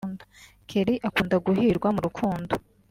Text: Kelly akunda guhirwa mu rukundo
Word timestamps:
Kelly 0.69 0.95
akunda 1.07 1.35
guhirwa 1.45 1.87
mu 1.95 2.01
rukundo 2.07 2.53